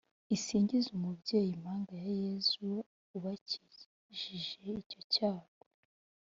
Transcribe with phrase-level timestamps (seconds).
[0.35, 2.67] isingize umubyeyi impanga ya Yezu
[3.15, 5.63] ubakijije icyo cyago